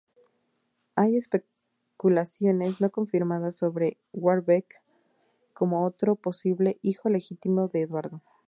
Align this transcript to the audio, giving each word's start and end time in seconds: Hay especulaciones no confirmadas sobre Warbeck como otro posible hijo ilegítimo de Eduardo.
Hay 0.95 1.15
especulaciones 1.15 2.81
no 2.81 2.89
confirmadas 2.89 3.55
sobre 3.57 3.97
Warbeck 4.13 4.65
como 5.53 5.85
otro 5.85 6.15
posible 6.15 6.79
hijo 6.81 7.07
ilegítimo 7.09 7.67
de 7.67 7.81
Eduardo. 7.83 8.23